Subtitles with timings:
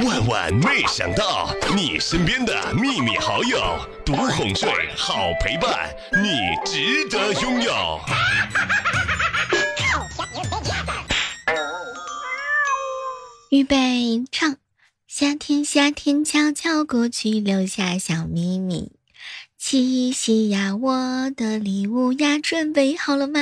[0.00, 3.60] 万万没想到，你身边的秘密好友，
[4.06, 8.00] 独哄睡，好陪伴，你值得拥有。
[13.50, 14.56] 预备唱，
[15.06, 18.92] 夏天夏天悄悄过去，留下小秘密。
[19.58, 23.40] 七夕呀，我的礼物呀，准备好了吗？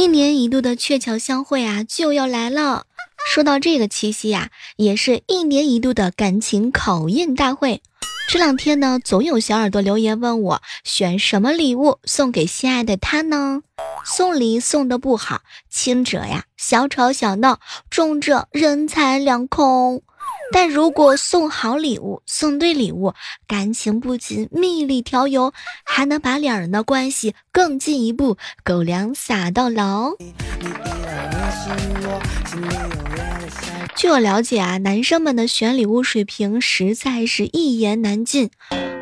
[0.00, 2.86] 一年一度的鹊桥相会啊，就要来了。
[3.30, 7.82] 说到这个七夕呀，也是一年一度的感情考验大会。
[8.30, 13.60] 这两天呢，总有小耳朵留言问我选什么礼物送给心爱的他呢？
[14.02, 17.60] 送礼送的不好，轻者呀小吵小闹，
[17.90, 20.02] 重者人财两空。
[20.52, 23.14] 但如果送好礼物，送对礼物，
[23.46, 25.52] 感情不仅蜜里调油，
[25.84, 30.12] 还能把两人的关系更进一步，狗粮撒到老。
[33.94, 38.50] 据我了解啊，男生们的选礼物水平实在是一言难尽。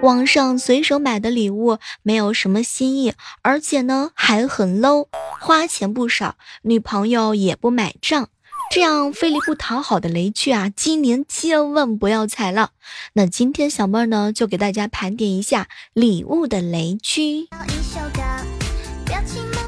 [0.02, 5.08] 网上随手买的礼物没有什么新意，而且呢还很 low，
[5.40, 8.28] 花钱不少，女朋友也不买账，
[8.70, 12.70] 这样费力不讨好的雷区啊，今年千万不要踩了。
[13.14, 17.48] 那今天小妹儿呢就给大家盘点一下礼物的雷区。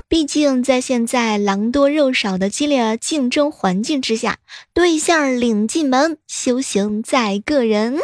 [0.07, 4.39] 毕竟，在现在狼多肉少的激烈竞争环境之下，
[4.75, 7.99] 对象领进门，修行在个人。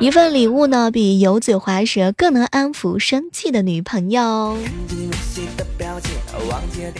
[0.00, 4.56] 一份礼物呢，比油嘴滑舌更能安抚生气的女朋友。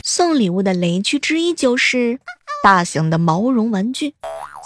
[0.03, 2.19] 送礼物的雷区之一就是
[2.63, 4.15] 大型的毛绒玩具。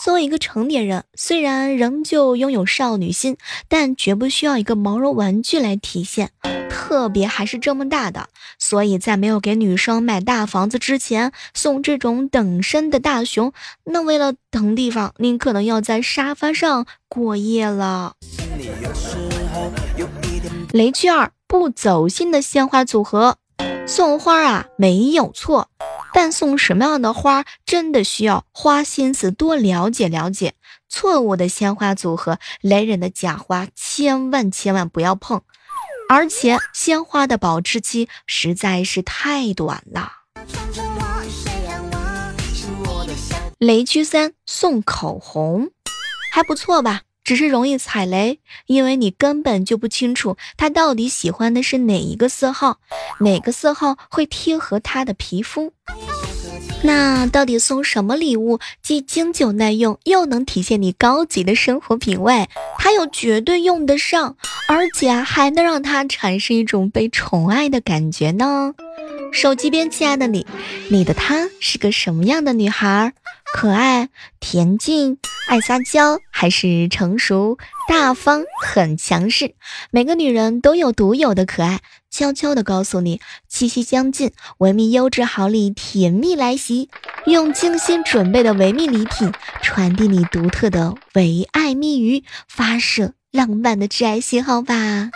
[0.02, 3.36] 作为一个成年人，虽然仍旧拥有少女心，
[3.68, 6.30] 但绝不需要一个毛绒玩具来体现。
[6.68, 13.52] 特别还是这么大的，所以在没有给女生买大房子之前，送这种等身的大熊，
[13.84, 18.16] 那为了腾地方，您可能要在沙发上过夜了。
[20.72, 23.36] 雷区二不走心的鲜花组合，
[23.86, 25.68] 送花啊没有错，
[26.14, 30.54] 但送什么样的花真的需要花心思多了解了解。
[30.88, 35.42] 错误的鲜花组合，雷人的假花，千万千万不要碰。
[36.08, 40.12] 而且鲜花的保质期实在是太短了。
[43.58, 45.70] 雷区三送口红，
[46.32, 47.02] 还不错吧？
[47.24, 52.78] 只是容易踩雷，因为你根本就不清楚他到底喜欢的是哪一个色号，
[53.20, 55.72] 哪个色号会贴合他的皮肤。
[56.84, 64.36] 那到底送什么礼物既经久耐用，又能体现你高级的生活品味，他又绝对用得上，
[64.68, 68.74] 而且还能让他产生一种被宠爱的感觉呢？
[69.32, 70.44] 手机边，亲爱的你，
[70.90, 73.14] 你的她是个什么样的女孩？
[73.54, 74.08] 可爱、
[74.40, 75.18] 恬静、
[75.48, 79.54] 爱撒娇，还是成熟、大方、很强势？
[79.90, 81.80] 每个女人都有独有的可爱。
[82.10, 86.90] 悄悄地告诉你，七夕将近，维密优质好礼甜蜜来袭，
[87.26, 89.32] 用精心准备的维密礼品
[89.62, 95.10] 传递你独特的唯爱密语，发射浪漫的挚爱信号吧。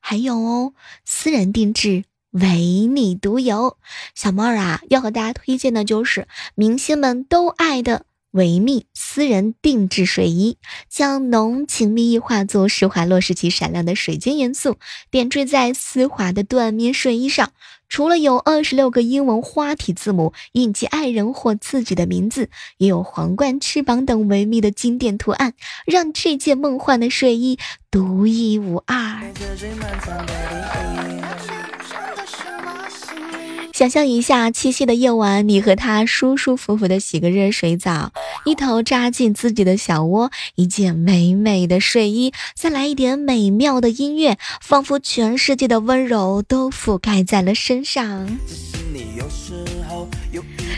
[0.00, 0.72] 还有哦，
[1.04, 2.04] 私人定制。
[2.32, 3.76] 唯你独有，
[4.14, 10.56] 小猫儿啊，要和大家推荐的就是明星们都爱的维密私人定制睡衣，
[10.88, 14.78] 将浓情蜜意化作施华洛世奇闪亮的水晶元素，
[15.10, 17.52] 点缀在丝滑的缎面睡衣上。
[17.90, 25.52] 除了有二十六个英文花体字母印记爱人或自己的名字，也有皇冠、翅膀等维密的经典图案，
[25.84, 27.58] 让这件梦幻的睡衣
[27.90, 29.20] 独一无二。
[33.72, 38.12] 想象一下，七夕的夜晚，你和他舒舒服服的洗个热水澡，
[38.44, 48.28] 一头扎进自己的小窝，一件美美的睡衣，再来一点美妙的音乐，仿佛全世界的温柔都覆盖在了身上。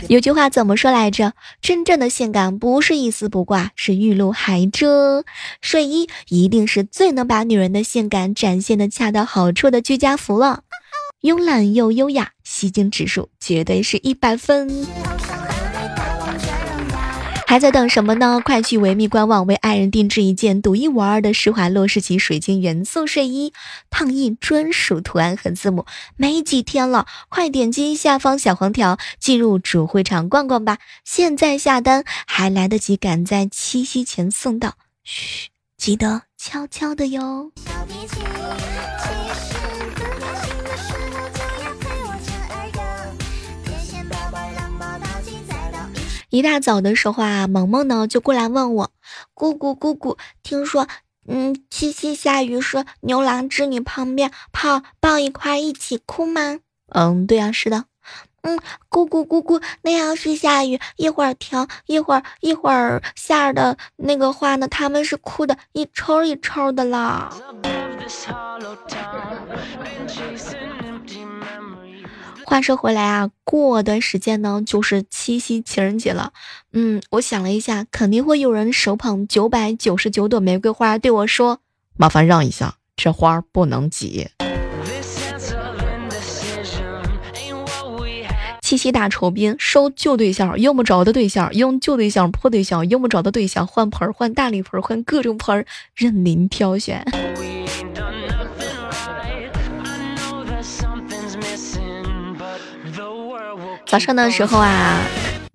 [0.07, 1.33] 有句话怎么说来着？
[1.61, 5.25] 真正的性感不是一丝不挂，是玉露还遮。
[5.61, 10.61] 睡衣一定是最能把女人的性感展现的恰到好处的居家服了。
[11.25, 14.85] 慵懒又优雅，吸睛指数绝对是一百分。
[17.47, 18.39] 还在等什么呢？
[18.45, 23.53] 快去维密官网为爱人定制一件独一无二的施华洛世奇水晶元素睡衣，
[23.89, 25.87] 烫印专属图案和字母。
[26.15, 30.77] 没几天了，快点击下方小黄条进入主会场逛逛吧！
[31.03, 34.75] 现在下单还来得及，赶在七夕前送到。
[35.03, 37.51] 嘘，记得悄悄的哟。
[46.35, 48.91] 一大早的时候啊，萌萌呢就过来问我
[49.33, 50.85] ：“姑姑姑姑，听说，
[51.29, 56.59] 嗯，七夕下雨时，牛郎织女旁边泡抱一块一起哭吗？”
[56.91, 57.85] 嗯，对呀，是的。
[58.41, 58.59] 嗯，
[58.89, 67.33] 姑姑姑姑，那要是下雨，一会儿停，一会儿一会儿下的那个话呢，他们是哭的一抽一抽的啦。
[72.47, 76.31] 话说回来啊，过段时间呢，就是七夕情人节了。
[76.73, 81.59] 嗯，我想了一下，肯定会有人手捧九百九十九朵玫瑰花对我说
[81.97, 84.29] ：“麻烦让一下，这花不能挤。”
[88.61, 95.65] 七夕大酬宾，收旧对象，用不着的对象，用旧对象破对象，用不着的对象换盆换大礼盆换各种盆
[95.95, 97.03] 任您挑选。
[103.95, 104.99] 早上的时候啊，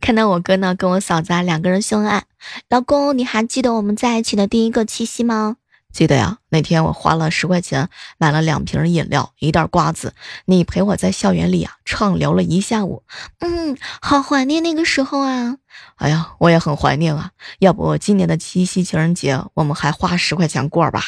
[0.01, 2.25] 看到我哥呢跟我嫂子啊两个人秀恩爱。
[2.71, 5.57] 老公，你还记得我们在一起的第一个七夕吗？
[5.93, 10.15] 记得呀，那天我花了十块钱买了两瓶饮料，一袋瓜子，
[10.47, 13.03] 你陪我在校园里啊畅聊了一下午。
[13.41, 15.57] 嗯，好怀念那个时候啊！
[15.97, 17.33] 哎呀，我也很怀念啊。
[17.59, 21.03] 要不今年的七夕情人节，我们还花十块钱过吧？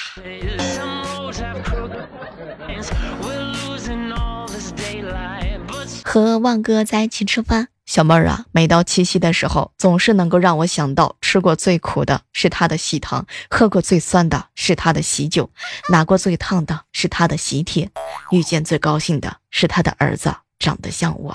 [6.12, 15.48] 和旺哥在一起吃饭，小妹儿啊，每到七夕的时候，总是能够让我想到，吃过最苦的是他的喜糖，喝过最酸的是他的喜酒，
[15.88, 17.88] 拿过最烫的是他的喜帖，
[18.30, 21.34] 遇见最高兴的是他的儿子长得像我。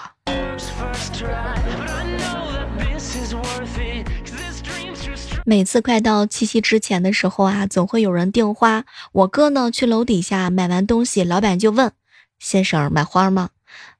[5.43, 8.85] 每次快到七夕之前的时候啊，总会有人订花。
[9.11, 11.91] 我哥呢，去楼底下买完东西，老板就问
[12.37, 13.49] ：“先生，买花吗？”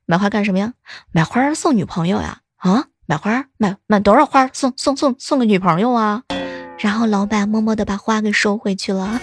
[0.10, 0.72] 买花干什么呀？
[1.12, 2.40] 买花送女朋友呀？
[2.56, 6.24] 啊，买花买买多少花送送送送个女朋友啊？
[6.80, 9.20] 然后老板默默的把花给收回去了。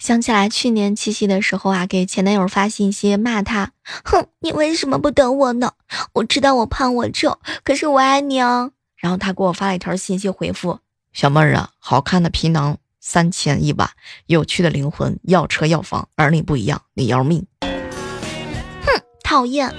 [0.00, 3.70] 想起来去年七夕的时候啊，给前男友发信息骂他，
[4.02, 5.70] 哼，你为什么不等我呢？
[6.14, 8.72] 我知道我胖我丑，可是我爱你哦。
[8.96, 10.80] 然后他给我发了一条信息回复：
[11.12, 12.78] 小妹儿啊，好看的皮囊。
[13.08, 13.88] 三千一晚，
[14.26, 17.46] 有趣的灵魂，要车要房，而你不一样，你要命。
[17.60, 19.72] 哼，讨厌。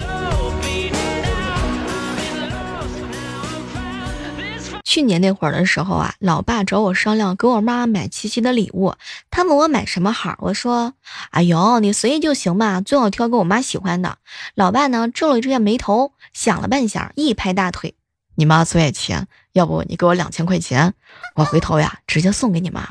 [4.85, 8.95] 去年那会儿的时候啊，老爸找我商量给我妈买七夕的礼物，
[9.29, 10.93] 他问我买什么好，我说
[11.31, 14.19] ：“哎呦，你随意就行吧，最好挑个我妈喜欢的。”
[14.55, 17.95] 老爸呢皱了一下眉头，想了半晌，一拍大腿
[18.35, 20.93] ：“你妈最爱钱，要不你给我两千块钱，
[21.35, 22.87] 我回头呀直接送给你妈。”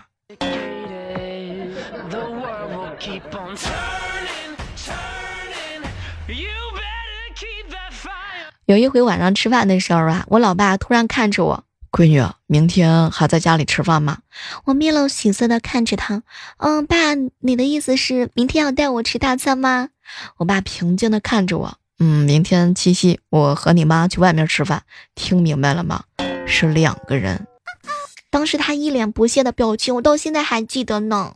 [8.66, 14.18] 有一回晚上吃饭的时候啊，我老爸突然看着我，闺女，明天还在家里吃饭吗？
[14.64, 16.24] 我面露喜色的看着他，
[16.56, 19.90] 嗯，爸，你的意思是明天要带我吃大餐吗？
[20.38, 24.82] 我爸平静的看着我，嗯，明天七夕，我和你妈去外面吃饭，
[25.14, 26.02] 听明白了吗？
[26.44, 27.46] 是两个人。
[28.30, 31.32] 当时他一脸不屑的表情，我到现在还记得呢。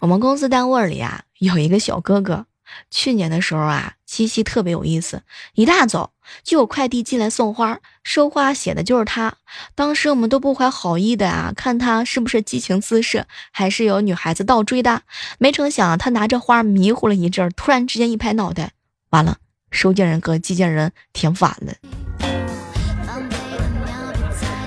[0.00, 2.46] 我们公司单位里啊，有一个小哥哥。
[2.88, 6.12] 去年的时候啊，七夕特别有意思，一大早
[6.44, 9.34] 就有快递进来送花，收花写的就是他。
[9.74, 15.02] 当时我们都不怀好意的啊，看他是不是激情滋事，还是有女孩子倒追的。
[15.38, 18.70] 没成想他拿着花迷糊了一阵，突然之间一拍脑袋，
[19.10, 19.38] 完了，
[19.72, 21.99] 收件人和寄件人填反了。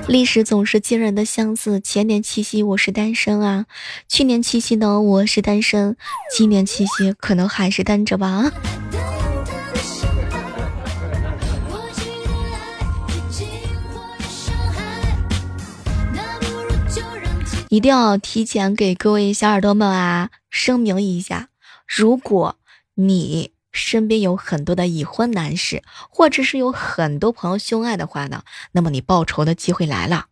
[0.07, 1.79] 历史总是惊人的相似。
[1.79, 3.65] 前年七夕我是单身啊，
[4.07, 5.95] 去年七夕呢我是单身，
[6.35, 8.51] 今年七夕可能还是单着吧。
[17.69, 21.47] 一定要提前给各位小耳朵们啊声明一下，
[21.87, 22.57] 如果
[22.95, 23.52] 你。
[23.73, 30.27] 身边有很多的已婚男士，或者是有很多朋友秀恩爱的话呢，那么你报仇的机会来了。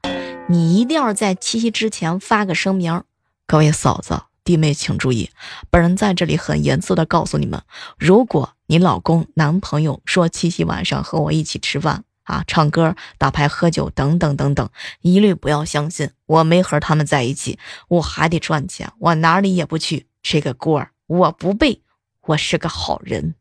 [0.47, 3.03] 你一定要在七夕之前发个声明。
[3.47, 5.29] 各位嫂子弟妹请注意，
[5.69, 7.61] 本人在这里很严肃的告诉你们：
[7.97, 14.69] 如果你老公、男朋友说七夕晚上和我一起吃饭啊、唱歌、打牌、喝酒等等等等，
[15.01, 16.11] 一律不要相信。
[16.27, 21.81] 我没和他们在一起，我还得赚钱，我哪里也不去，这个锅我不背。
[22.27, 23.33] 我是个好人。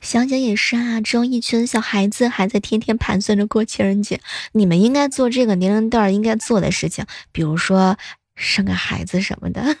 [0.00, 4.20] 想想也是啊，只有一群小孩子还在天天盘算着过情人节，
[4.52, 7.96] 你们应该做这个年龄段应该做的事情，比如说
[8.34, 9.76] 生个孩子什么的。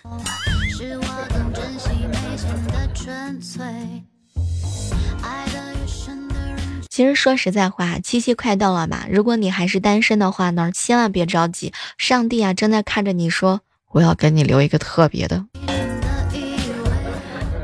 [6.90, 9.06] 其实说实在话，七夕快到了嘛。
[9.10, 15.44] 如果你还是单身的话呢，千万别着急，上帝啊正在看着你说，我要给你留一个特别的。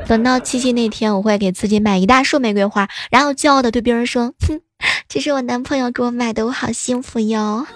[0.07, 4.61] 等到七夕那天，我会给自己买一大束玫瑰花，然后骄傲的对别人说，哼，
[5.09, 7.67] 这是我男朋友给我买的，我好幸福哟。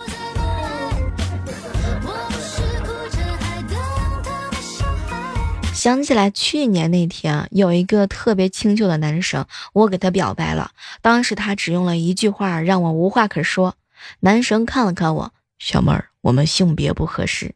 [5.73, 10.71] 想起来去年那天，有一个特别清秀的男生，我给他表白了。
[11.01, 13.75] 当时他只用了一句话，让我无话可说。
[14.19, 17.55] 男生看了看我，小妹儿，我们性别不合适。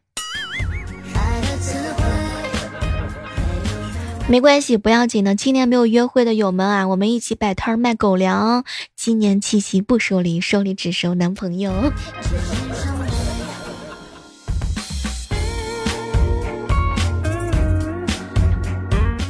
[4.28, 5.36] 没关系，不要紧的。
[5.36, 8.64] 今年没有约会的友们啊，我们一起摆摊卖狗粮。
[8.96, 11.72] 今年七夕不收礼，收礼只收男朋友。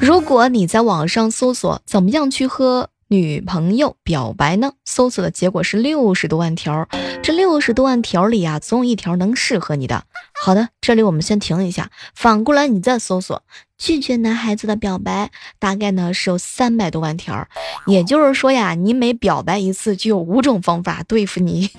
[0.01, 4.73] 如果你在网上搜索怎么样去喝女朋友表白呢？
[4.85, 6.89] 搜索的结果是六十多万条，
[7.23, 10.03] 这六十多万条里啊，总有一条能适合你的。
[10.43, 13.45] 好的，这里我们先停一下，反过来你再搜索
[13.79, 17.47] 拒绝男孩子的表白，大概呢是有三百多万条。
[17.87, 21.71] 也就是说呀，你每表白一次，就有五种方法对付你。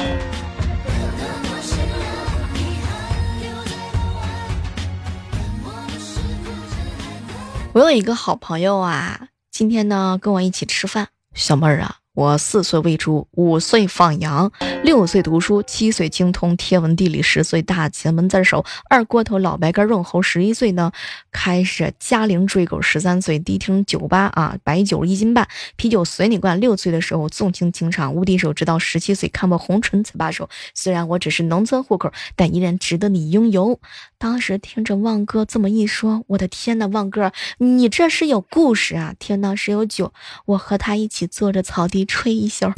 [7.74, 12.00] 我有一个好朋友啊，今天呢跟我一起吃饭，小妹儿啊。
[12.17, 14.51] 我四岁喂猪，五岁放羊，
[14.83, 20.91] 六岁读书，七岁精通天文地理，十岁大前门字手，二锅头老白干润喉，十一岁呢
[21.31, 26.59] 开始嘉陵追狗，十三岁迪厅酒吧啊，白酒一斤半，啤酒随你灌。
[26.59, 30.50] 六岁的时候纵情情场无敌手，直到十七岁看破红尘才罢手。
[30.74, 33.79] 虽然我只是农村户口，但依然值得你拥有。
[34.17, 39.13] 当时听着旺哥这么一说，我的天呐，旺哥，你这是有故事啊！
[39.19, 40.12] 天呐，是有酒，
[40.47, 42.07] 我和他一起坐着草地。
[42.08, 42.74] 吹一宿。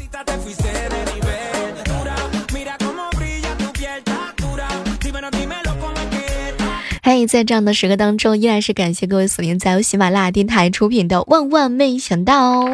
[7.02, 12.64] 嘿，在这样的时刻当中，依然是感谢各位锁定在由喜马拉雅电台出品的《万万没想到》。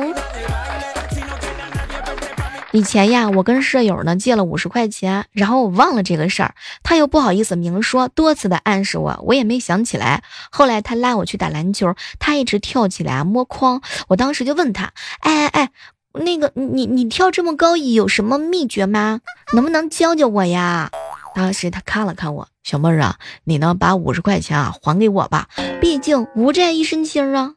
[2.73, 10.23] 以前呀，我跟舍友呢借了五十块钱，然后我忘了这个事儿，他又不好意思明说，多次的暗示我，我也没想起来。
[10.51, 15.71] 后来他拉我去打篮球，他一直跳起来啊摸筐，我当时就问他，哎哎哎。
[16.16, 19.20] 那个，你你跳这么高有什么秘诀吗？
[19.54, 20.90] 能不能教教我呀？
[21.35, 25.49] 当时他看了看我，小妹儿啊，你呢把五十块钱啊还给我吧，
[25.80, 27.52] 毕竟无债一身轻啊。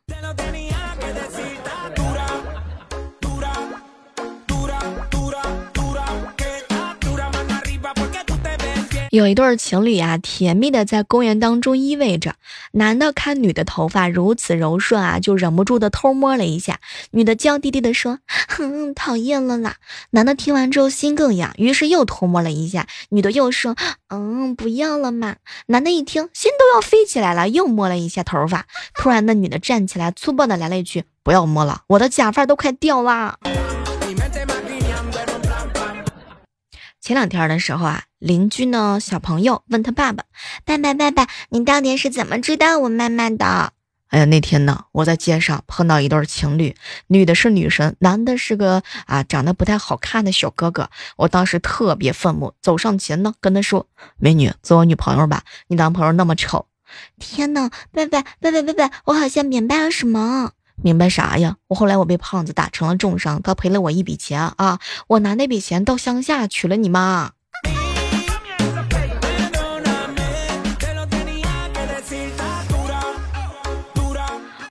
[9.12, 12.36] 有一对情侣啊，甜蜜的在公园当中依偎着。
[12.74, 16.80] 男的看女的头发如此柔顺啊，就忍不住的偷摸了一下。
[17.12, 19.78] 女的娇滴滴的说：“哼，讨厌了啦。”
[20.12, 22.88] 男的听完之后心更痒，于是又偷摸了一下。
[23.10, 23.76] 女的又说
[24.10, 25.38] ：“嗯，不要了嘛。”
[25.68, 28.66] 男的一听，心都要飞起来了，又摸了一下头发。
[28.94, 33.38] 突然，那女的站起来，粗暴的来了一句：“不要摸了，我的假发都快掉啦。”
[37.02, 40.26] 前两天的时候啊，邻居呢小朋友问他爸爸
[40.66, 43.74] ：“爸爸爸爸，你到底是怎么知道我妈妈的？”
[44.10, 46.76] 哎呀，那天呢，我在街上碰到一对情侣，
[47.08, 50.90] 女的是女神，男的是个啊长得不太好看的小哥哥。
[51.16, 53.88] 我当时特别愤怒，走上前呢跟他说
[54.18, 56.66] ：“美女，做我女朋友吧，你男朋友那么丑。”
[57.20, 60.54] 天呐，爸爸爸爸爸爸，我好像明白了什么。
[60.82, 61.58] 明白啥呀？
[61.68, 64.80] 我后来我被胖子打成了重伤，他赔了我一笔钱啊！
[65.08, 67.32] 我拿那笔钱到乡下娶了你妈。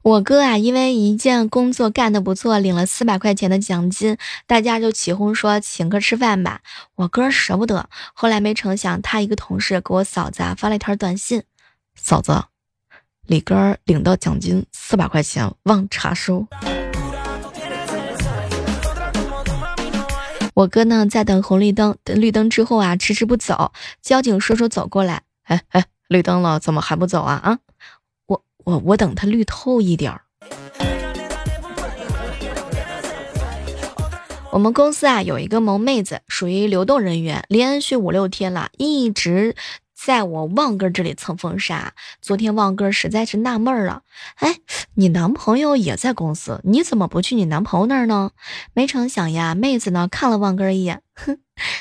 [0.03, 6.61] 我哥啊，因为一件工作干得不错，领了四百块钱的奖金，大家就起哄说请客吃饭吧。
[6.95, 11.43] 我哥舍不得，后来没成想，他一个同事给我嫂子啊发了一条短信：
[11.95, 12.45] 嫂子。
[13.29, 16.47] 李哥领到奖金四百块钱，忘查收。
[20.55, 23.71] 我哥呢，在等红绿灯，等绿灯之后啊，迟迟不走。
[24.01, 27.35] 交警叔叔走过来，哎哎，绿灯了，怎么还不走啊？
[27.35, 27.59] 啊，
[28.25, 30.23] 我我我等他绿透一点儿。
[34.51, 39.55] 我们公司啊，有一个萌妹子，属于流动人员，连续五六天了，一直。
[40.00, 41.93] 在我旺哥这里蹭风扇。
[42.23, 44.02] 昨天旺哥实在是纳闷了，
[44.37, 44.59] 哎，
[44.95, 48.31] 你男朋友也在公司，你怎么不去你男朋友那儿呢？
[48.73, 51.38] 没成想呀，妹子呢看了旺哥一眼，哼，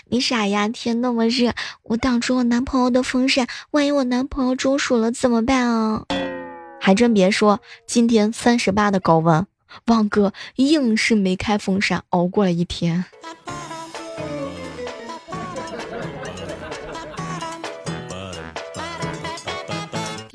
[0.10, 6.06] 你傻呀，天那么热，我挡住我男朋友的风扇，万一我男朋友中暑了怎么办啊？
[6.82, 9.46] 还真别说，今天三十八的高温，
[9.86, 13.06] 旺哥硬是没开风扇，熬过了一天。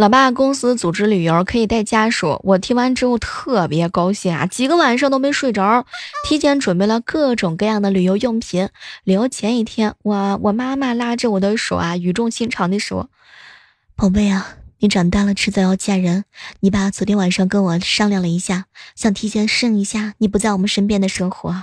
[0.02, 5.86] 老爸公司组织旅游可以带家属，我听完之后特别高兴啊，几个晚上都没睡着，
[6.26, 8.68] 提前准备了各种各样的旅游用品。
[9.04, 13.10] 旅游前一天，我我妈妈拉着我的手啊，语重心长地说
[13.94, 16.24] ：“宝贝啊，你长大了迟早要嫁人，
[16.58, 18.64] 你爸昨天晚上跟我商量了一下，
[18.96, 21.62] 想提前适应一下你不在我们身边的生活。”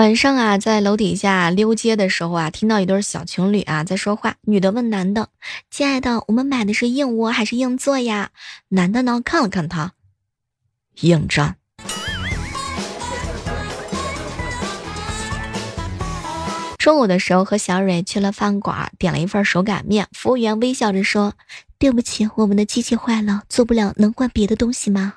[0.00, 4.36] 晚上啊，在楼底下溜街的时候啊，听到一对小情侣啊在说话。
[4.46, 5.28] 女的问男的
[5.70, 8.30] ：“亲爱的，我们买的是硬卧还是硬座呀？”
[8.70, 9.92] 男的呢看了看他，
[11.02, 11.56] 硬战。
[16.78, 20.08] 中午的时候和小蕊去了饭馆，点了一份手擀面。
[20.12, 21.34] 服务员微笑着说
[21.78, 25.16] ：“对不起，我们的机器坏了，做不了，能换别的东西吗？”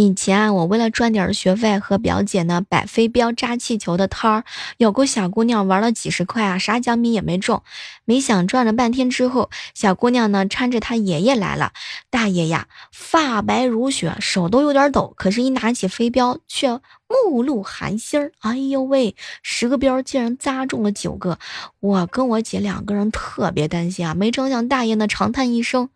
[0.00, 4.44] 以前啊，我为了赚点学费，和表姐呢摆飞镖、扎气球的摊儿，
[4.78, 7.62] 有个小姑娘玩了几十块啊，啥奖品也没中。
[8.06, 11.72] 没想转了半天之后，小姑娘呢搀着她爷爷来了。
[12.08, 18.32] 大爷呀，发白如雪，手都有点抖，可是，一拿起飞镖却目露寒星儿。
[18.38, 21.38] 哎呦喂，十个镖竟然扎中了九个！
[21.80, 25.90] 我跟我姐两个人特别担心啊，没成想大爷呢长叹一声：“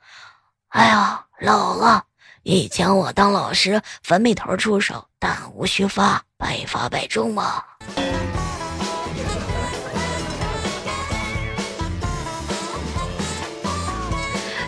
[0.68, 2.04] 哎呀，老了。”
[2.44, 7.62] 以前我当老师，粉笔头出手，弹无虚发，百发百中嘛。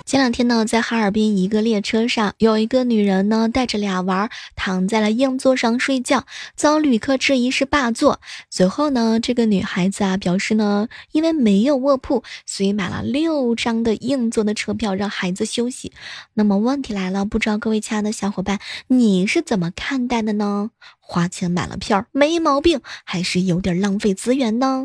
[0.06, 8.20] 前两天呢，在哈尔滨一个列车上，有一个女人呢带着俩娃躺在了硬座上睡觉，遭旅客质疑是霸座。
[8.48, 15.92] 随后呢，这个女孩子啊表示呢，因为没有卧铺，所以买了六张的硬座的车票让孩子休息。
[16.34, 20.70] 那么问题来了，不知道各位亲爱的小伙伴，你是怎么看待的呢？
[21.00, 24.84] 花钱买了票没毛病，还是有点浪费资源呢？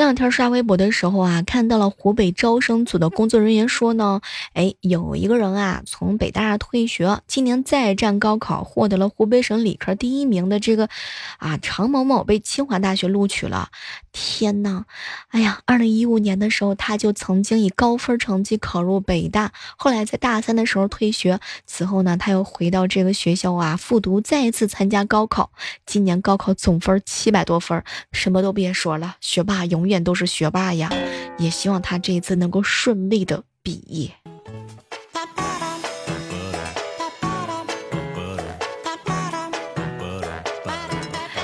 [0.00, 4.22] 前两天刷微博的时候啊，看到了湖北招生组的工作人员说呢，
[4.54, 10.88] 哎，有一个人啊从北大退学，今年再战高考，获得了湖北省理科第一名的这个
[11.36, 13.68] 啊常某某被清华大学录取了。
[14.10, 14.86] 天呐，
[15.28, 25.50] 哎呀，二零一五年的时候他就曾经以高分成绩考入北大，后来在大三的时候退学，此后呢他又回到这个学校啊复读，再一次参加高考，
[25.84, 29.89] 今年高考总分七百多分，什么都别说了，学霸永远。
[29.98, 30.90] 都是学霸呀，
[31.38, 34.10] 也希望他这一次能够顺利的毕业。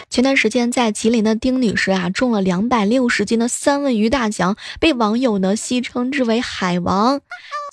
[0.08, 7.20] 前段时间在吉林的丁女士啊，中了两百六十斤的三文鱼大奖，被网友呢戏称之为“海王”。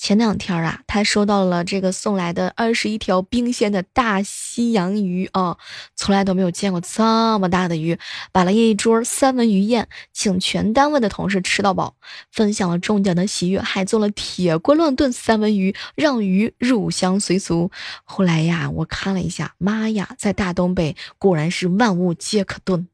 [0.04, 5.56] 前两天啊，他收到了这个送来的二十一条冰鲜的大西洋鱼啊，
[5.96, 7.02] 从来都没有见过这
[7.40, 7.98] 么大的鱼，
[8.34, 11.96] 摆了一桌三文鱼宴，请全单位的同事吃到饱，
[12.34, 17.72] 分享了中奖的喜悦，还做了铁锅乱炖三文鱼，让鱼入乡随俗。
[18.04, 22.86] 后来呀，我看了一下，妈呀，在大东北果然是万物皆可炖。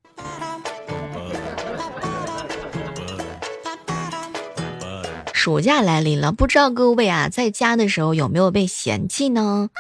[5.50, 9.72] 暑假来临了，不知道各位啊，在家的时候有没有被嫌弃呢？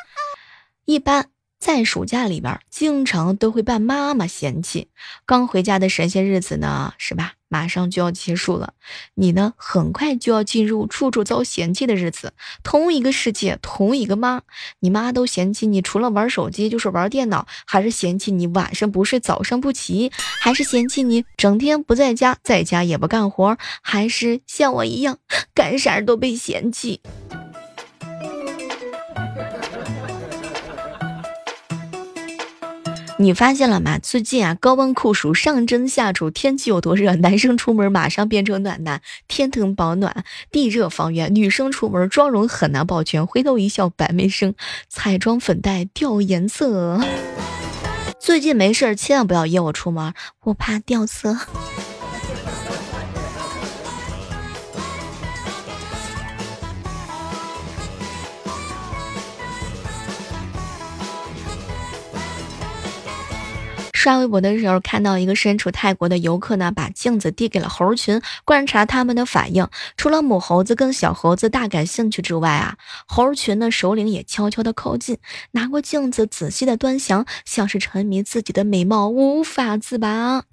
[0.86, 4.87] 一般在暑假里边，经常都会被妈妈嫌弃。
[5.25, 7.33] 刚回家的神仙日子呢，是吧？
[7.51, 8.73] 马上就要结束了，
[9.15, 9.53] 你呢？
[9.57, 12.33] 很快就要进入处处遭嫌弃的日子。
[12.63, 14.43] 同一个世界，同一个妈，
[14.79, 25.17] 你妈都嫌弃你，除了玩手机就是玩电脑，还是嫌弃你晚上不睡，早上不起，还是嫌弃你整天不在家，在家也不干活，还是像我一样，
[25.55, 27.01] 干啥都被嫌弃。
[33.21, 33.99] 你发现了吗？
[33.99, 44.53] 最近啊，高温酷暑，上蒸下煮，天气有多热， 男生出门马上变成暖男，天腾保暖，地热房源；女生出门妆容很难保全，回头一笑百媚生，
[44.88, 47.01] 彩妆粉黛掉颜色。
[48.21, 50.13] 最近没事千万不要约我出门，
[50.45, 51.36] 我怕掉色。
[63.99, 69.67] 刷微博的时候看到一个身处泰国的游客呢，把镜子递给了猴群，观察他们的反应。
[69.97, 75.17] 除了母猴子跟小猴子大感兴趣之外啊，猴群的首领也悄悄的靠近，
[75.51, 80.43] 拿过镜子仔细的端详，像是沉迷自己的美貌无法自拔。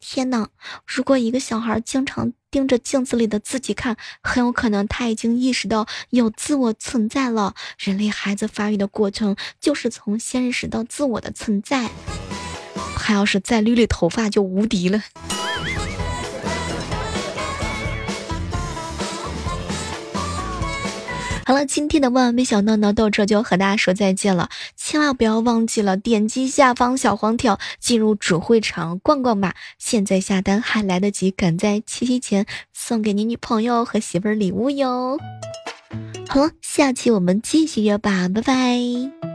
[0.00, 0.48] 天哪！
[0.84, 7.54] 如果一个小孩经常盯着镜子里的自己看，很有可能他已经意识到有自我存在了。
[7.78, 11.88] 人类孩子发育的过程就是从先认识到自我的存在。
[13.02, 15.02] 他要是再捋捋头发，就无敌了。
[21.46, 24.48] 好了，今天的万万没想到呢，到这就和大家说再见了。
[24.76, 29.56] 千万不要忘记了点击下方小黄条进入主会场逛逛吧。
[29.76, 35.18] 现在下单还来得及，赶在七夕前送给你女朋友和媳妇儿礼物哟。
[36.28, 39.29] 好了，下期我们继续约吧，拜拜。